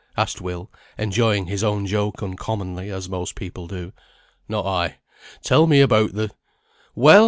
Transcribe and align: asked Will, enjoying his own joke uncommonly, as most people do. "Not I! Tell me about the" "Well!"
asked 0.17 0.41
Will, 0.41 0.71
enjoying 0.97 1.45
his 1.45 1.63
own 1.63 1.85
joke 1.85 2.23
uncommonly, 2.23 2.89
as 2.89 3.07
most 3.07 3.35
people 3.35 3.67
do. 3.67 3.93
"Not 4.49 4.65
I! 4.65 4.95
Tell 5.43 5.67
me 5.67 5.79
about 5.79 6.13
the" 6.13 6.31
"Well!" 6.95 7.19